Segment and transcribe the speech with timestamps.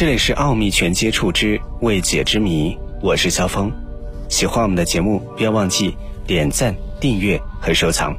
[0.00, 3.70] 这里是《奥秘全接触之未解之谜》，我是肖峰。
[4.30, 5.94] 喜欢我们的节目，不要忘记
[6.26, 8.16] 点赞、订阅和收藏，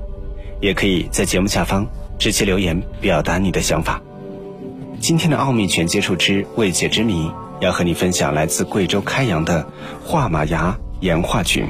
[0.60, 1.84] 也可以在节目下方
[2.20, 4.00] 直接留言表达你的想法。
[5.00, 7.30] 今天的《奥秘全接触之未解之谜》
[7.62, 9.68] 要和你分享来自贵州开阳的
[10.06, 11.66] 画马崖岩画群。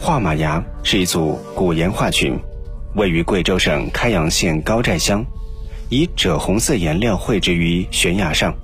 [0.00, 2.34] 画马崖是一组古岩画群，
[2.94, 5.22] 位于贵州省开阳县高寨乡。
[5.92, 8.54] 以赭红色颜料绘制于悬崖上，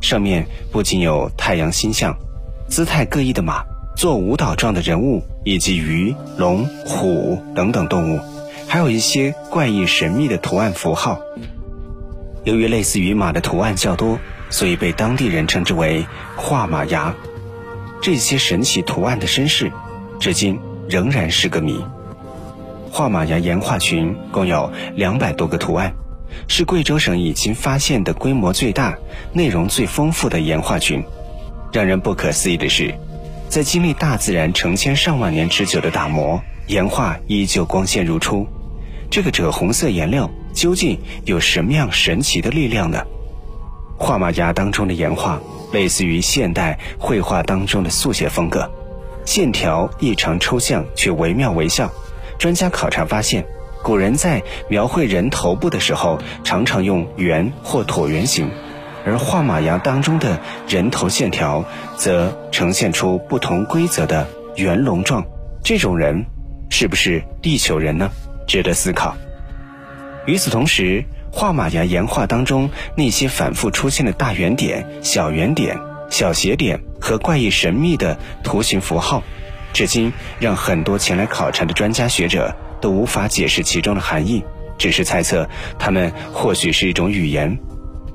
[0.00, 2.16] 上面不仅有太阳星象、
[2.66, 3.62] 姿态各异的马、
[3.94, 8.20] 做舞蹈状的人物，以及鱼、龙、虎等等动物，
[8.66, 11.20] 还有一些怪异神秘的图案符号。
[12.44, 14.18] 由于类似于马的图案较多，
[14.48, 17.14] 所以被当地人称之为“画马崖”。
[18.00, 19.70] 这些神奇图案的身世，
[20.18, 20.58] 至今
[20.88, 21.84] 仍然是个谜。
[22.90, 25.92] 画马崖岩画群共有两百多个图案。
[26.48, 28.96] 是贵州省已经发现的规模最大、
[29.32, 31.02] 内容最丰富的岩画群。
[31.72, 32.94] 让人不可思议的是，
[33.48, 38.46] 在经历大自然成千上万年之久的打磨，岩画依旧光鲜如初。
[39.10, 43.02] 这个赭红色颜料究竟有什么样神奇的力量呢？
[43.98, 45.40] 画马崖当中的岩画
[45.72, 48.70] 类似于现代绘画当中的速写风格，
[49.24, 51.90] 线条异常抽象却惟妙惟肖。
[52.38, 53.46] 专家考察发现。
[53.82, 58.48] 古人在描绘人头部的时候，常常用圆或椭圆形，
[59.04, 61.64] 而画马崖当中的人头线条
[61.96, 65.24] 则呈现出不同规则的圆龙状。
[65.64, 66.24] 这种人
[66.70, 68.10] 是不是地球人呢？
[68.46, 69.16] 值得思考。
[70.26, 75.76] 与此同时，画马崖岩画当中那些反复出现的大圆点、小圆点、
[76.08, 79.22] 小斜点和怪异神秘的图形符号，
[79.72, 82.54] 至今让很多前来考察的专家学者。
[82.82, 84.44] 都无法解释其中的含义，
[84.76, 87.56] 只是猜测它们或许是一种语言。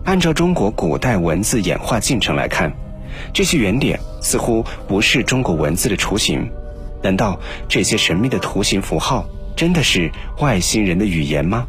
[0.03, 2.71] 按照中国古代文字演化进程来看，
[3.33, 6.47] 这些圆点似乎不是中国文字的雏形。
[7.01, 9.25] 难道这些神秘的图形符号
[9.55, 11.65] 真的是外星人的语言吗？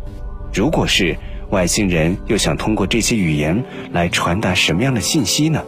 [0.53, 1.17] 如果是，
[1.51, 5.63] 外星人又想通过这些语言来传达什么样的信息呢？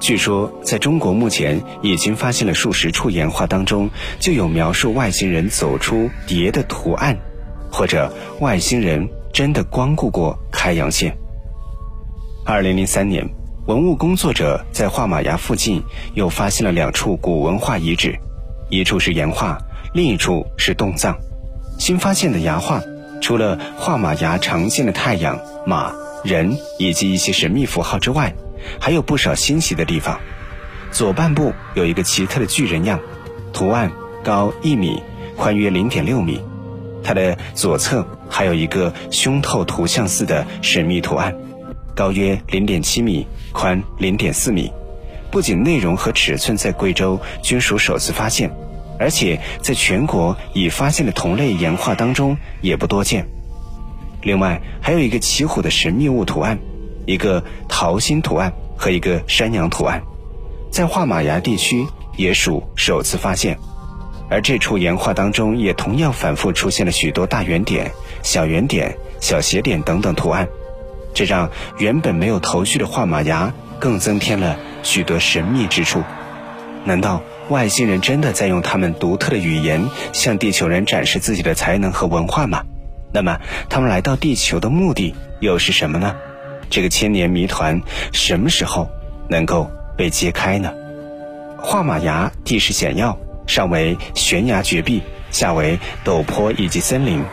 [0.00, 7.18] 据说，在中国目前已经发现了数十处岩画当中，就有描述外星人走出蝶的图案，
[7.70, 11.16] 或者外星人真的光顾过开阳县。
[12.46, 13.28] 二零零三年，
[13.66, 15.82] 文物工作者在画马崖附近
[16.14, 18.16] 又发现了两处古文化遗址，
[18.70, 19.58] 一处是岩画，
[19.92, 21.14] 另一处是洞葬。
[21.78, 22.80] 新发现的崖画，
[23.20, 25.92] 除了画马崖常见的太阳、马、
[26.24, 28.34] 人以及一些神秘符号之外，
[28.80, 30.18] 还有不少新奇的地方。
[30.90, 32.98] 左半部有一个奇特的巨人样，
[33.52, 33.92] 图案
[34.24, 35.02] 高一米，
[35.36, 36.40] 宽约零点六米。
[37.02, 41.34] 它的左侧还有一个胸透图像似的神秘图案，
[41.94, 44.72] 高约零点七米，宽零点四米。
[45.30, 48.50] 不仅内容和尺寸在贵州均属首次发现，
[48.98, 53.26] 而且在全国已发现的同类岩画当中也不多见。
[54.22, 56.58] 另外，还有一个奇虎的神秘物图案。
[57.08, 60.02] 一个桃心图案和一个山羊图案，
[60.70, 61.86] 在画马崖地区
[62.18, 63.58] 也属首次发现，
[64.28, 67.90] 而这处岩画当中也同样反复出现了许多大圆点、
[68.22, 70.46] 小圆点、小斜点等等图案，
[71.14, 76.02] 这让原本没有头绪的画马崖更增添了许多神秘之处。
[76.84, 82.64] 难道外星人真的在用他们独特的语言向地球人展示自己的才能和文化吗？
[83.14, 83.38] 那么
[83.70, 86.14] 他们来到地球的目的又是什么呢？
[86.70, 87.80] 这个千年谜团
[88.12, 88.88] 什么时候
[89.28, 90.72] 能够被揭开呢？
[91.56, 97.24] 画马崖地势险要，上为悬崖绝壁，下为陡坡以及森林，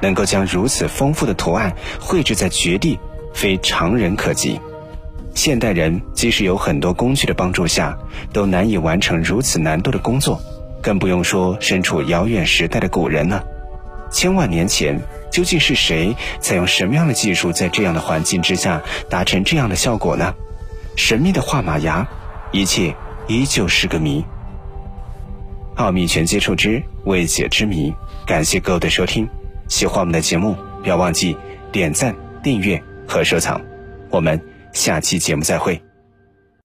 [0.00, 2.98] 能够将如此丰富的图案绘制在绝地，
[3.32, 4.60] 非常人可及。
[5.34, 7.96] 现代人即使有很多工具的帮助下，
[8.32, 10.40] 都难以完成如此难度的工作，
[10.82, 13.44] 更不用说身处遥远时代的古人了。
[14.10, 15.00] 千万年前。
[15.30, 20.34] 究竟是谁采用什么样的技术，在这样的环境之下达成这样的效果呢？
[20.96, 22.06] 神秘的画马牙，
[22.52, 22.94] 一切
[23.28, 24.24] 依旧是个谜。
[25.76, 27.94] 奥秘全接触之未解之谜，
[28.26, 29.28] 感谢各位的收听。
[29.68, 31.36] 喜欢我们的节目，不要忘记
[31.72, 33.60] 点赞、订阅和收藏。
[34.10, 34.38] 我们
[34.72, 35.89] 下期节目再会。